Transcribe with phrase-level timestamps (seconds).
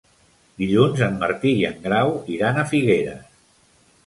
[0.61, 3.23] Dilluns en Martí i en Grau iran a Figueres.